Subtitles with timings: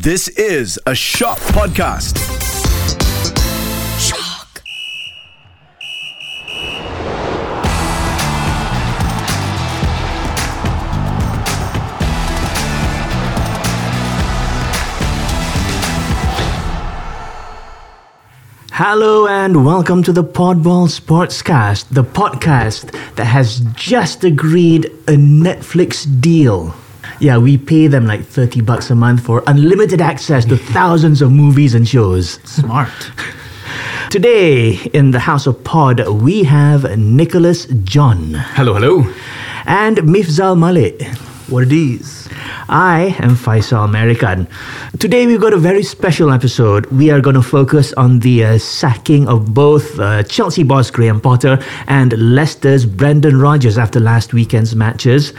[0.00, 2.16] This is a Shock Podcast.
[4.00, 4.62] Shock.
[18.72, 26.06] Hello and welcome to the Podball Sportscast, the podcast that has just agreed a Netflix
[26.22, 26.74] deal.
[27.22, 31.30] Yeah, we pay them like 30 bucks a month for unlimited access to thousands of
[31.30, 32.40] movies and shows.
[32.42, 32.90] Smart.
[34.10, 39.04] Today in the House of Pod, we have Nicholas John Hello, hello.
[39.66, 41.00] and Mifzal Malik.
[41.52, 42.30] What are these?
[42.70, 44.48] I am Faisal American.
[44.98, 46.86] Today we've got a very special episode.
[46.86, 51.20] We are going to focus on the uh, sacking of both uh, Chelsea boss Graham
[51.20, 55.34] Potter and Leicester's Brendan Rodgers after last weekend's matches.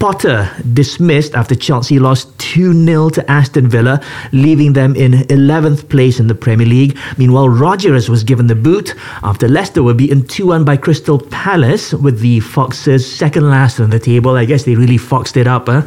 [0.00, 4.00] Potter dismissed after Chelsea lost 2 0 to Aston Villa,
[4.32, 6.98] leaving them in 11th place in the Premier League.
[7.18, 11.92] Meanwhile, Rodgers was given the boot after Leicester were beaten 2 1 by Crystal Palace,
[11.92, 14.36] with the Foxes second last on the table.
[14.36, 15.82] I guess they really foxed it up, huh?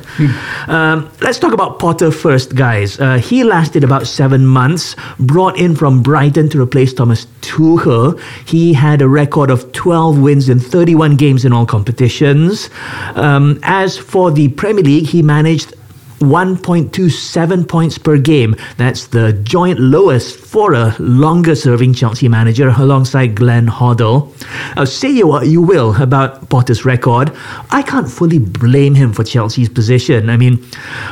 [0.67, 2.99] Um, let's talk about Potter first, guys.
[2.99, 8.19] Uh, he lasted about seven months, brought in from Brighton to replace Thomas Tuchel.
[8.45, 12.69] He had a record of 12 wins in 31 games in all competitions.
[13.15, 15.73] Um, as for the Premier League, he managed
[16.25, 18.55] 1.27 points per game.
[18.77, 24.31] That's the joint lowest for a longer serving Chelsea manager alongside Glenn Hoddle.
[24.77, 27.31] Uh, say you what you will about Potter's record.
[27.71, 30.29] I can't fully blame him for Chelsea's position.
[30.29, 30.57] I mean,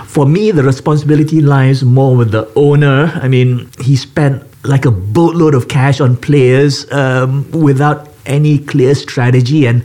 [0.05, 3.11] for me, the responsibility lies more with the owner.
[3.21, 8.95] I mean, he spent like a boatload of cash on players um, without any clear
[8.95, 9.83] strategy and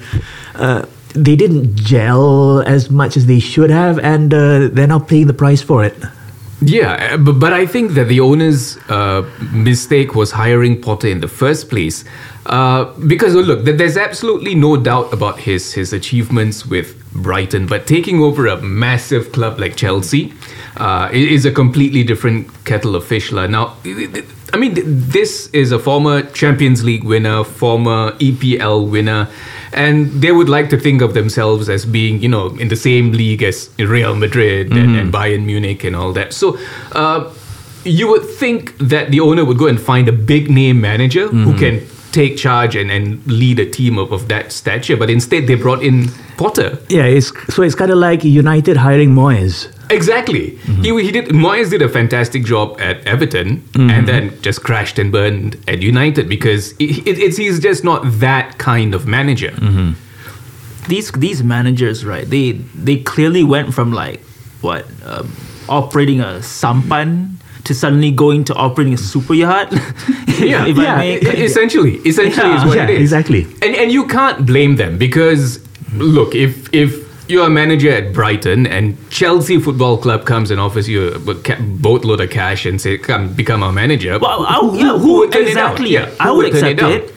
[0.55, 5.27] uh, they didn't gel as much as they should have, and uh, they're now paying
[5.27, 5.97] the price for it.
[6.61, 11.21] Yeah, uh, but, but I think that the owner's uh, mistake was hiring Potter in
[11.21, 12.05] the first place.
[12.47, 17.87] Uh, because oh, look, there's absolutely no doubt about his his achievements with Brighton, but
[17.87, 20.33] taking over a massive club like Chelsea
[20.79, 23.31] uh, is a completely different kettle of fish.
[23.31, 23.77] Now,
[24.53, 29.29] I mean, th- this is a former Champions League winner, former EPL winner,
[29.73, 33.13] and they would like to think of themselves as being, you know, in the same
[33.13, 36.33] league as Real Madrid and, and Bayern Munich and all that.
[36.33, 36.59] So,
[36.93, 37.31] uh,
[37.85, 41.57] you would think that the owner would go and find a big name manager who
[41.59, 41.81] can
[42.13, 45.83] take charge and, and lead a team of, of that stature, but instead they brought
[45.83, 46.79] in Potter.
[46.89, 49.73] Yeah, it's so it's kind of like United hiring Moyes.
[49.91, 50.53] Exactly.
[50.53, 50.83] Mm-hmm.
[50.83, 51.27] He, he did.
[51.27, 53.91] Moyes did a fantastic job at Everton, mm-hmm.
[53.91, 58.03] and then just crashed and burned at United because it, it, it's he's just not
[58.05, 59.51] that kind of manager.
[59.51, 60.89] Mm-hmm.
[60.89, 62.29] These these managers, right?
[62.29, 64.21] They they clearly went from like
[64.61, 65.33] what um,
[65.69, 69.73] operating a sampan to suddenly going to operating a super yacht.
[70.39, 72.67] Yeah, if yeah, I may, essentially, essentially is Yeah.
[72.67, 73.01] what Yeah, it is.
[73.01, 73.43] exactly.
[73.61, 75.59] And and you can't blame them because
[75.95, 76.95] look, if if
[77.29, 81.35] you're a manager at Brighton and Chelsea Football Club comes and offers you a bo-
[81.43, 84.99] ca- boatload of cash and say, "Come become our manager," Well, I, who, yeah, who
[84.99, 85.73] who, would turn it down?
[85.73, 85.91] exactly?
[85.91, 86.93] Yeah, I who would accept down?
[86.93, 87.13] it.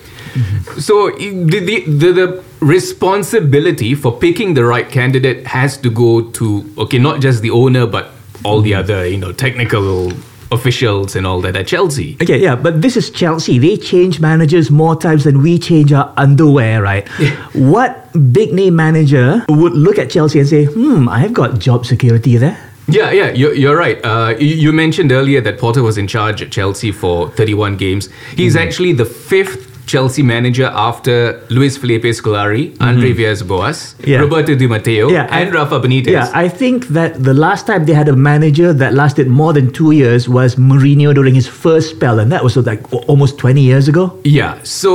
[0.80, 6.66] So the, the, the, the responsibility for picking the right candidate has to go to
[6.78, 8.12] okay, not just the owner but
[8.44, 10.12] all the other you know technical
[10.52, 12.18] officials and all that at Chelsea.
[12.22, 13.58] Okay, yeah, but this is Chelsea.
[13.58, 17.08] They change managers more times than we change our underwear, right?
[17.54, 22.38] what big name manager would look at Chelsea and say, "Hmm, I've got job security
[22.38, 22.58] there."
[22.88, 24.04] Yeah, yeah, you're, you're right.
[24.04, 28.10] Uh, you, you mentioned earlier that Potter was in charge at Chelsea for 31 games.
[28.36, 31.16] He's actually the fifth Chelsea manager after
[31.50, 32.90] Luis Felipe Scolari, mm-hmm.
[32.90, 34.22] Andre Villas-Boas, Yeah.
[34.22, 36.14] Roberto Di Matteo, Yeah, and I- Rafa Benitez.
[36.18, 39.72] Yeah, I think that the last time they had a manager that lasted more than
[39.80, 43.60] two years was Mourinho during his first spell, and that was uh, like almost 20
[43.60, 44.04] years ago.
[44.24, 44.92] Yeah, so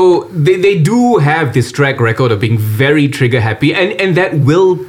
[0.46, 4.32] they, they do have this track record of being very trigger happy, and, and that
[4.48, 4.80] will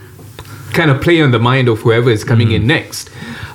[0.72, 2.76] kind of play on the mind of whoever is coming in mm.
[2.76, 3.10] next.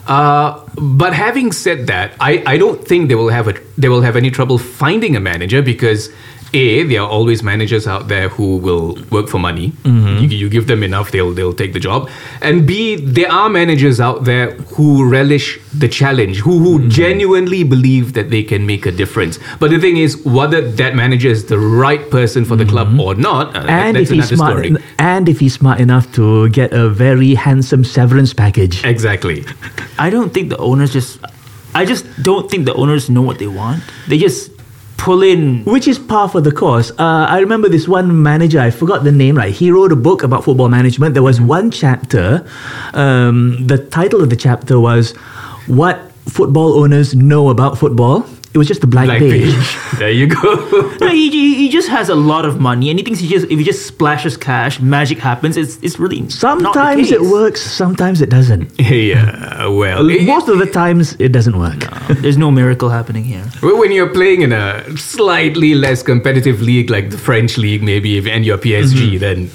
[0.06, 4.02] Uh, but having said that, I, I don't think they will have a they will
[4.02, 6.10] have any trouble finding a manager because
[6.54, 9.70] a there are always managers out there who will work for money.
[9.70, 10.24] Mm-hmm.
[10.24, 12.10] You, you give them enough, they'll they'll take the job.
[12.40, 16.88] And b there are managers out there who relish the challenge, who who mm-hmm.
[16.88, 19.38] genuinely believe that they can make a difference.
[19.58, 23.00] But the thing is, whether that manager is the right person for the club mm-hmm.
[23.00, 24.76] or not, uh, And if he's smart, story.
[24.98, 28.84] and if he's smart enough to get a very handsome severance package.
[28.84, 29.44] Exactly.
[29.98, 31.18] I don't think the owners just.
[31.74, 33.82] I just don't think the owners know what they want.
[34.06, 34.51] They just
[35.02, 35.64] pull in.
[35.64, 36.92] Which is par for the course.
[36.92, 39.52] Uh, I remember this one manager, I forgot the name, right?
[39.52, 41.14] He wrote a book about football management.
[41.14, 42.46] There was one chapter,
[42.94, 45.12] um, the title of the chapter was
[45.66, 48.24] What football owners know about football.
[48.54, 49.54] It was just the black, Black page.
[49.54, 49.76] page.
[49.98, 50.40] there you go.
[51.00, 53.46] No, he, he, he just has a lot of money, and he thinks he just
[53.50, 55.56] if he just splashes cash, magic happens.
[55.56, 58.78] It's it's really not the Sometimes it works, sometimes it doesn't.
[58.80, 61.80] yeah, well, it- Most of the times it doesn't work.
[62.20, 63.44] There's no miracle happening here.
[63.62, 68.18] Well, When you're playing in a slightly less competitive league like the French league, maybe,
[68.30, 69.18] and you're PSG, mm-hmm.
[69.18, 69.48] then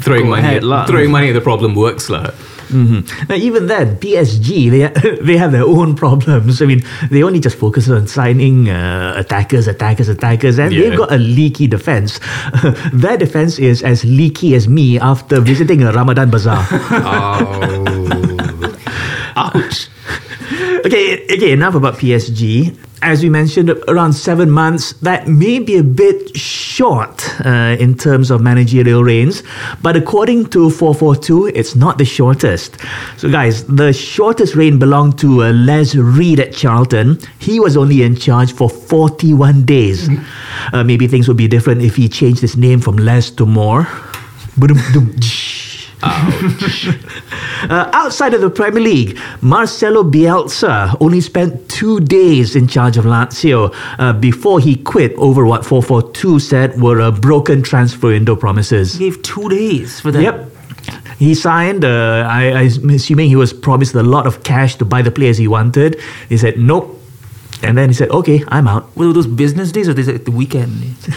[0.00, 0.86] throwing Go money, ahead lah.
[0.86, 2.30] throwing money at the problem works, lah.
[2.70, 6.60] Now, even then, PSG they they have their own problems.
[6.62, 10.80] I mean, they only just focus on signing uh, attackers, attackers, attackers, and Yeah.
[10.90, 12.20] they've got a leaky defense.
[12.92, 16.66] their defense is as leaky as me after visiting a Ramadan bazaar.
[17.00, 18.76] Oh.
[19.36, 19.88] Ouch.
[20.84, 22.76] Okay, okay, enough about PSG.
[23.00, 28.30] As we mentioned, around seven months, that may be a bit short uh, in terms
[28.30, 29.44] of managerial reigns,
[29.82, 32.76] but according to 442, it's not the shortest.
[33.16, 37.18] So, guys, the shortest reign belonged to uh, Les Reed at Charlton.
[37.38, 40.08] He was only in charge for 41 days.
[40.72, 43.86] Uh, maybe things would be different if he changed his name from Les to Moore.
[47.60, 53.04] Uh, outside of the Premier League, Marcelo Bielsa only spent two days in charge of
[53.04, 58.94] Lazio uh, before he quit over what 442 said were uh, broken transfer window promises.
[58.94, 60.22] He gave two days for that.
[60.22, 60.52] Yep.
[61.18, 65.02] He signed, uh, I, I'm assuming he was promised a lot of cash to buy
[65.02, 66.00] the players he wanted.
[66.28, 66.94] He said, nope.
[67.62, 68.96] And then he said, okay, I'm out.
[68.96, 70.70] Were those business days or they it the weekend?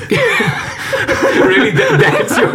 [1.42, 2.52] really, that, that's your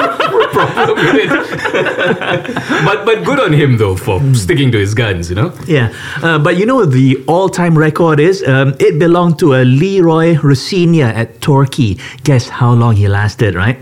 [0.57, 1.29] problem with it.
[2.85, 5.53] but but good on him though for sticking to his guns, you know.
[5.67, 5.93] Yeah,
[6.23, 11.07] uh, but you know the all-time record is um, it belonged to a Leroy Rosenior
[11.07, 11.97] at Torquay.
[12.25, 13.79] Guess how long he lasted, right?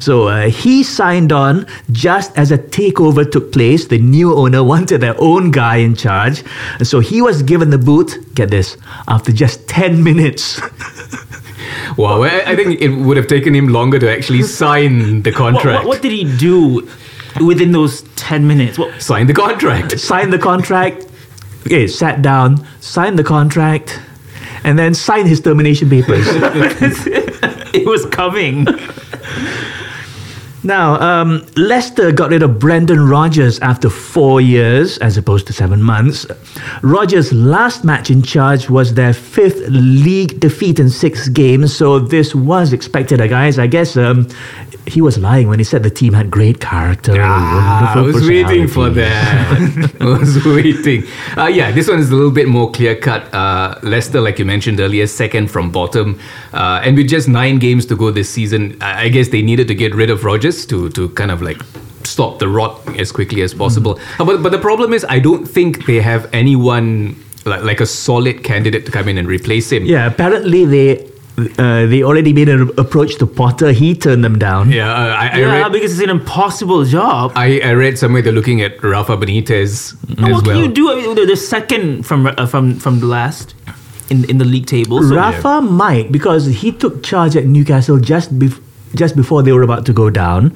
[0.00, 3.86] So uh, he signed on just as a takeover took place.
[3.86, 6.44] The new owner wanted their own guy in charge,
[6.82, 8.34] so he was given the boot.
[8.34, 8.76] Get this,
[9.06, 10.60] after just ten minutes.
[11.96, 15.84] Wow, I, I think it would have taken him longer to actually sign the contract.
[15.84, 16.88] what, what did he do
[17.44, 18.78] within those 10 minutes?
[18.78, 19.98] What, Sign the contract.
[19.98, 21.06] signed the contract.
[21.66, 24.00] Okay, sat down, signed the contract,
[24.64, 26.24] and then signed his termination papers.
[27.74, 28.66] it was coming.
[30.64, 35.82] Now, um, Leicester got rid of Brendan Rodgers after four years, as opposed to seven
[35.82, 36.26] months.
[36.82, 42.34] Rodgers' last match in charge was their fifth league defeat in six games, so this
[42.34, 43.58] was expected, uh, guys.
[43.58, 44.26] I guess um,
[44.86, 47.14] he was lying when he said the team had great character.
[47.18, 49.92] Ah, I was waiting for that.
[50.00, 51.04] I was waiting.
[51.36, 53.32] Uh, yeah, this one is a little bit more clear cut.
[53.32, 56.18] Uh, Leicester, like you mentioned earlier, second from bottom.
[56.52, 59.68] Uh, and with just nine games to go this season, I I guess they needed
[59.68, 61.60] to get rid of Rodgers to, to kind of like
[62.04, 63.94] stop the rot as quickly as possible.
[63.94, 64.22] Mm-hmm.
[64.22, 67.86] Uh, but, but the problem is, I don't think they have anyone like, like a
[67.86, 69.84] solid candidate to come in and replace him.
[69.84, 71.08] Yeah, apparently they.
[71.56, 73.70] Uh, they already made an approach to Potter.
[73.70, 74.72] He turned them down.
[74.72, 77.30] Yeah, uh, I, I, yeah, read, because it's an impossible job.
[77.36, 80.56] I, I read somewhere they're looking at Rafa Benitez Now, as what well.
[80.56, 80.90] can you do?
[80.90, 83.54] I mean, they're, they're second from uh, from from the last
[84.10, 85.00] in in the league table.
[85.00, 88.60] So Rafa might because he took charge at Newcastle just bef-
[88.94, 90.50] just before they were about to go down,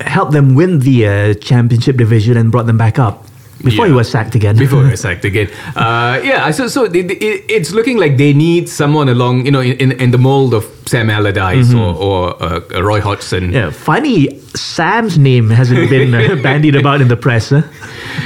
[0.00, 3.26] helped them win the uh, championship division and brought them back up
[3.64, 4.56] before he was sacked again.
[4.56, 5.48] before we're sacked again.
[5.76, 9.60] Uh, yeah, so so it, it, it's looking like they need someone along, you know,
[9.60, 13.52] in, in the mold of Sam Allardyce or, or uh, Roy Hodgson.
[13.52, 14.40] yeah, funny.
[14.54, 17.50] Sam's name hasn't been uh, bandied about in the press.
[17.50, 17.62] Huh?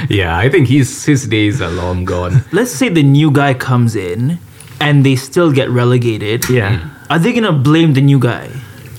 [0.09, 2.43] Yeah, I think his his days are long gone.
[2.51, 4.39] let's say the new guy comes in
[4.81, 6.49] and they still get relegated.
[6.49, 6.89] Yeah.
[7.09, 8.49] Are they gonna blame the new guy?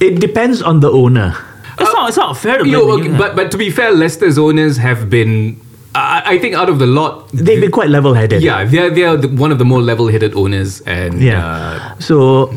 [0.01, 1.35] It depends on the owner.
[1.81, 2.09] It's not.
[2.09, 4.77] It's not fair to You blame know, okay, but but to be fair, Leicester's owners
[4.79, 5.61] have been,
[5.95, 7.31] I, I think, out of the lot.
[7.33, 8.43] They've been quite level-headed.
[8.43, 11.39] yeah, they're they're the, one of the more level-headed owners, and Yeah.
[11.47, 12.51] uh, so,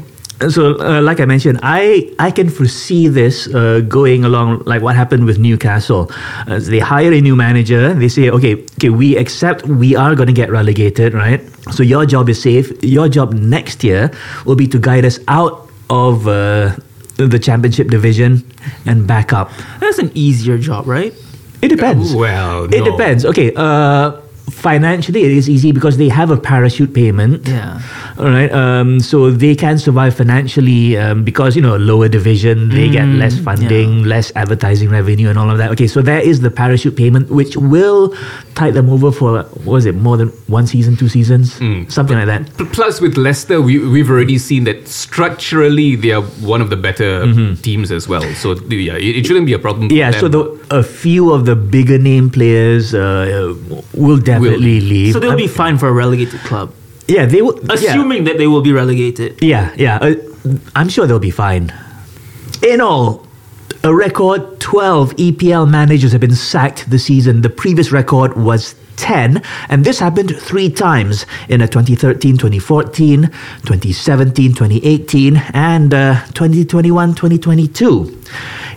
[0.50, 4.96] so uh, like I mentioned, I I can foresee this uh, going along like what
[4.96, 6.10] happened with Newcastle.
[6.50, 7.94] Uh, they hire a new manager.
[7.94, 11.42] They say, okay, okay, we accept we are going to get relegated, right?
[11.78, 12.74] So your job is safe.
[12.82, 14.10] Your job next year
[14.46, 16.74] will be to guide us out of uh,
[17.18, 18.44] the championship division
[18.86, 19.52] and back up.
[19.80, 21.14] That's an easier job, right?
[21.62, 22.16] It depends.
[22.16, 22.86] well, It no.
[22.92, 23.26] depends.
[23.26, 23.54] Okay.
[23.56, 24.14] Uh,
[24.50, 27.48] financially, it is easy because they have a parachute payment.
[27.48, 27.82] Yeah.
[28.18, 28.52] All right.
[28.52, 33.08] Um, so they can survive financially um, because you know a lower division they get
[33.08, 35.72] less funding, less advertising revenue, and all of that.
[35.72, 35.88] Okay.
[35.88, 38.16] So there is the parachute payment, which will
[38.56, 41.54] tide them over for what was it more than one season, two seasons,
[41.94, 42.48] something like that.
[42.74, 47.26] Plus, with Leicester, we, we've already seen that structurally they are one of the better
[47.56, 48.22] teams as well.
[48.36, 49.90] So yeah, it, it shouldn't be a problem.
[49.90, 50.12] for Yeah.
[50.12, 53.56] So the a few of the bigger name players uh,
[53.94, 55.14] will definitely leave.
[55.14, 56.74] So they'll I be fine for a relegated club.
[57.08, 57.60] Yeah, they will.
[57.64, 57.74] yeah.
[57.74, 59.42] Assuming that they will be relegated.
[59.42, 59.98] Yeah, yeah.
[59.98, 60.16] Uh,
[60.76, 61.74] I'm sure they'll be fine.
[62.64, 63.28] In all,
[63.84, 67.42] a record 12 EPL managers have been sacked this season.
[67.42, 74.54] The previous record was 10, and this happened three times in a 2013 2014, 2017
[74.54, 78.22] 2018, and uh, 2021 2022.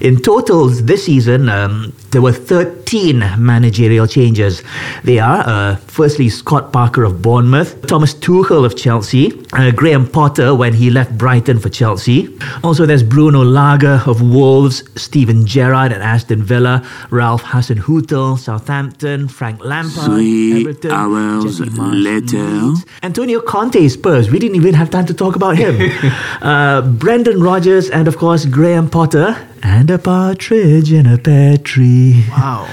[0.01, 4.63] In total, this season, um, there were 13 managerial changes.
[5.05, 10.55] They are, uh, firstly, Scott Parker of Bournemouth, Thomas Tuchel of Chelsea, uh, Graham Potter
[10.55, 12.29] when he left Brighton for Chelsea.
[12.63, 19.65] Also, there's Bruno Lage of Wolves, Steven Gerrard at Aston Villa, Ralph Hasenhüttl, Southampton, Frank
[19.65, 22.73] Lampard, Three Everton, hours later.
[23.03, 24.31] Antonio Conte, Spurs.
[24.31, 25.77] We didn't even have time to talk about him.
[26.43, 32.25] uh, Brendan Rodgers, and of course, Graham Potter, and a partridge in a pear tree.
[32.31, 32.69] Wow.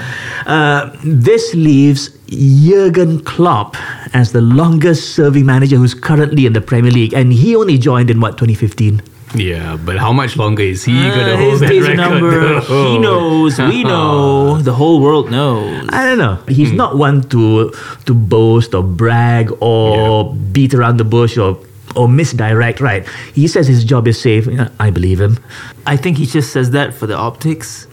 [0.46, 3.76] Uh, this leaves Jurgen Klopp
[4.14, 8.10] as the longest serving manager who's currently in the Premier League, and he only joined
[8.10, 9.02] in what 2015.
[9.34, 12.10] Yeah, but how much longer is he Uh, gonna hold his that days are record?
[12.22, 12.62] numbered.
[12.64, 13.58] He knows.
[13.58, 14.58] We know.
[14.60, 15.88] The whole world knows.
[15.90, 16.38] I don't know.
[16.48, 17.72] He's not one to
[18.04, 21.56] to boast or brag or beat around the bush or
[21.96, 22.80] or misdirect.
[22.80, 23.06] Right?
[23.34, 24.48] He says his job is safe.
[24.78, 25.38] I believe him.
[25.86, 27.86] I think he just says that for the optics.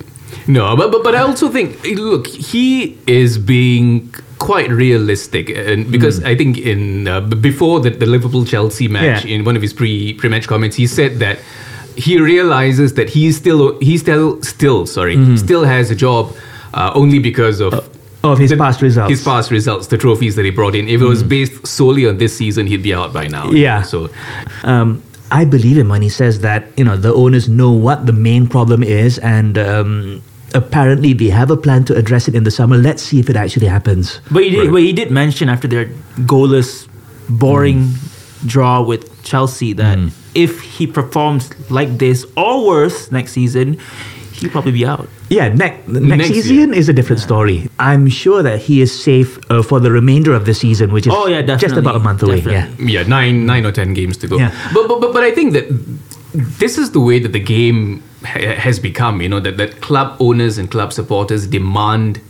[0.48, 6.24] No, but, but but I also think look, he is being quite realistic, and because
[6.24, 9.36] I think in uh, before the, the Liverpool Chelsea match, Yeah.
[9.36, 11.40] in one of his pre pre match comments, he said that
[11.96, 16.34] he realizes that he still he still still sorry still has a job
[16.74, 17.74] uh, only because of.
[18.22, 19.10] Of his past results.
[19.10, 20.90] his past results, the trophies that he brought in.
[20.90, 23.50] If it was based solely on this season, he'd be out by now.
[23.52, 23.82] Yeah.
[23.82, 24.10] So,
[24.66, 28.12] Um, I believe him when he says that you know the owners know what the
[28.12, 30.22] main problem is, and um,
[30.54, 32.78] apparently they have a plan to address it in the summer.
[32.78, 34.22] Let's see if it actually happens.
[34.32, 34.60] But he did.
[34.60, 34.72] Right.
[34.72, 35.86] But he did mention after their
[36.26, 36.88] goalless,
[37.30, 37.94] boring
[38.46, 39.98] draw with Chelsea that
[40.34, 43.78] if he performs like this or worse next season,
[44.34, 45.08] he'll probably be out.
[45.30, 47.70] Yeah, next next, Next season is a different story.
[47.78, 51.14] I'm sure that he is safe uh, for the remainder of the season, which is
[51.16, 52.38] Oh, yeah, just about a month away.
[52.38, 52.66] Yeah.
[52.66, 52.94] Definitely.
[52.94, 54.38] yeah, nine nine or ten games to go.
[54.40, 54.50] Yeah.
[54.74, 55.68] But, but but but I think that
[56.34, 59.22] this is the way that the game ha- has become.
[59.22, 62.22] You know that that club owners and club supporters demand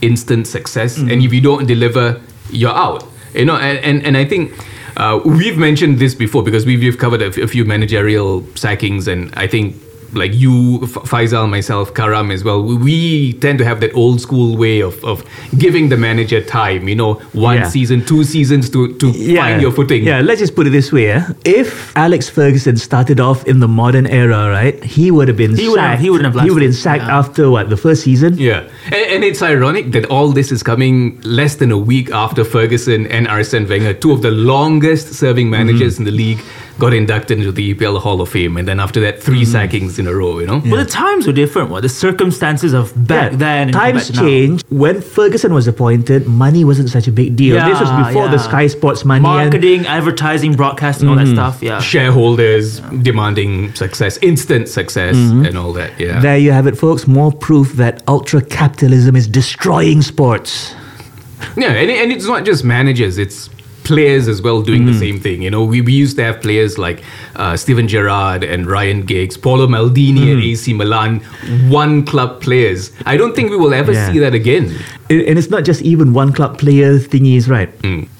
[0.00, 2.20] instant success, and if you don't deliver,
[2.50, 3.04] you're out.
[3.34, 4.52] You know, and and, and I think.
[4.96, 9.06] Uh, we've mentioned this before because we've, we've covered a, f- a few managerial sackings,
[9.06, 9.76] and I think
[10.12, 14.56] like you, F- Faisal, myself, Karam as well, we, tend to have that old school
[14.56, 15.24] way of, of
[15.58, 16.88] giving the manager time.
[16.88, 17.68] You know, one Yeah.
[17.68, 20.04] season, two seasons to, to find your footing.
[20.04, 21.10] Yeah, let's just put it this way.
[21.12, 21.24] eh?
[21.44, 25.72] If Alex Ferguson started off in the modern era, right, he would have been He
[25.74, 26.00] sacked.
[26.02, 27.18] he wouldn't have He would have been sacked yeah.
[27.18, 28.36] after what the first season.
[28.38, 32.44] Yeah, and, and it's ironic that all this is coming less than a week after
[32.44, 36.40] Ferguson and Arsene Wenger, two of the longest serving managers in the league,
[36.80, 39.52] got inducted into the EPL Hall of Fame, and then after that, 3 mm-hmm.
[39.52, 40.40] sackings in a row.
[40.40, 41.70] You know, But the times were different.
[41.70, 44.22] What the circumstances of back Yeah, then times back now.
[44.22, 44.66] changed.
[44.70, 47.54] When Ferguson was appointed, money wasn't such a big deal.
[47.64, 48.40] this was Yeah, before the.
[48.40, 49.18] Sky Sports money.
[49.18, 51.34] and- Marketing, advertising, broadcasting, all that mm-hmm.
[51.34, 51.62] stuff.
[51.62, 51.80] Yeah.
[51.80, 55.44] shareholders demanding success, instant success, mm-hmm.
[55.44, 55.90] and all that.
[56.00, 57.06] Yeah, There you have it, folks.
[57.06, 60.74] More proof that ultra capitalism is destroying sports.
[61.56, 63.50] Yeah, and, and it's not just managers, it's
[63.84, 65.42] players as well doing the same thing.
[65.42, 67.02] You know, we, we used to have players like
[67.36, 71.20] uh, Steven Gerrard and Ryan Giggs, Paolo Maldini at AC Milan,
[71.70, 72.92] one club players.
[73.06, 74.12] I don't think we will ever Yeah.
[74.12, 74.74] see that again.
[75.10, 77.68] And it's not just even one club player thingies, right?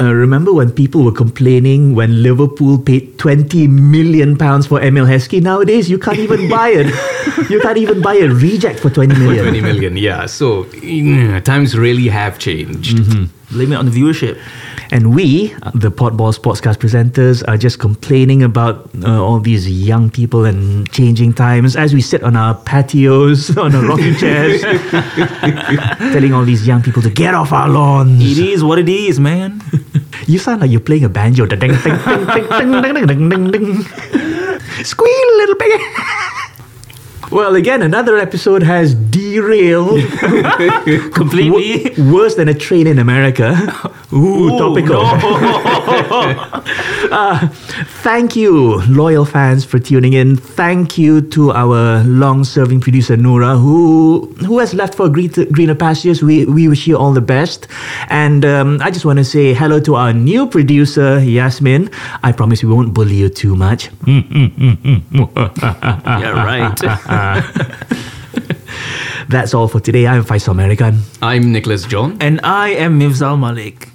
[0.00, 5.40] Uh, remember when people were complaining when Liverpool paid 20 million pounds for Emile Heskey?
[5.40, 6.86] Nowadays, you can't even buy it.
[7.48, 9.44] you can't even buy a reject for 20 For million.
[9.44, 10.26] 20 million, yeah.
[10.26, 12.96] So mm, times really have changed.
[13.52, 14.40] Blame it on the viewership.
[14.92, 20.44] And we, the Podball Sportscast presenters, are just complaining about uh, all these young people
[20.44, 24.62] and changing times as we sit on our patios, on our rocking chairs,
[26.12, 28.22] telling all these young young people to get off our lawns.
[28.22, 29.62] It is what it is, man.
[30.26, 31.46] you sound like you're playing a banjo.
[34.82, 35.84] Squeal, little piggy.
[37.30, 40.00] Well, again, another episode has derailed
[41.14, 41.84] Completely.
[41.84, 43.54] w- worse than a train in America.
[44.12, 45.04] Ooh, topical.
[47.10, 47.48] Uh,
[48.04, 50.36] thank you, loyal fans, for tuning in.
[50.36, 56.22] Thank you to our long-serving producer Noora, who who has left for greener pastures.
[56.22, 57.66] We we wish you all the best,
[58.10, 61.90] and um, I just want to say hello to our new producer Yasmin.
[62.22, 63.90] I promise we won't bully you too much.
[64.06, 64.22] yeah,
[66.46, 66.78] right.
[69.28, 70.06] That's all for today.
[70.08, 71.02] I'm Faisal American.
[71.22, 72.16] I'm Nicholas John.
[72.20, 73.89] and I am Mifzal Malik.